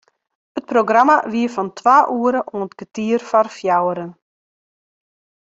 It 0.59 0.63
programma 0.71 1.15
wie 1.31 1.45
fan 1.55 1.69
twa 1.79 1.97
oere 2.17 2.41
oant 2.55 2.73
kertier 2.79 3.21
foar 3.29 3.47
fjouweren. 3.57 4.11